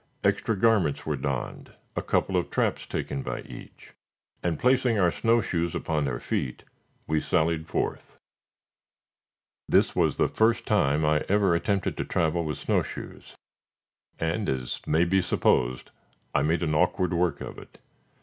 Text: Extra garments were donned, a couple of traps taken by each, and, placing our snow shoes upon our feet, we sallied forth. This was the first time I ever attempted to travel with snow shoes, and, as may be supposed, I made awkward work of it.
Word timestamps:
Extra 0.23 0.55
garments 0.57 1.05
were 1.05 1.15
donned, 1.15 1.73
a 1.95 2.01
couple 2.01 2.35
of 2.35 2.49
traps 2.49 2.87
taken 2.87 3.21
by 3.21 3.41
each, 3.41 3.91
and, 4.41 4.57
placing 4.57 4.99
our 4.99 5.11
snow 5.11 5.41
shoes 5.41 5.75
upon 5.75 6.07
our 6.07 6.19
feet, 6.19 6.63
we 7.05 7.19
sallied 7.21 7.67
forth. 7.67 8.17
This 9.69 9.95
was 9.95 10.17
the 10.17 10.27
first 10.27 10.65
time 10.65 11.05
I 11.05 11.23
ever 11.29 11.53
attempted 11.53 11.97
to 11.97 12.03
travel 12.03 12.43
with 12.43 12.57
snow 12.57 12.81
shoes, 12.81 13.35
and, 14.17 14.49
as 14.49 14.79
may 14.87 15.05
be 15.05 15.21
supposed, 15.21 15.91
I 16.33 16.41
made 16.41 16.63
awkward 16.63 17.13
work 17.13 17.39
of 17.39 17.59
it. 17.59 17.77